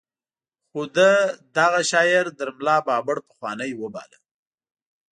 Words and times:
خو 0.69 0.81
ده 0.95 1.09
دغه 1.57 1.79
شاعر 1.91 2.25
تر 2.39 2.47
ملا 2.57 2.77
بابړ 2.87 3.17
پخوانۍ 3.27 3.71
وباله. 3.77 4.19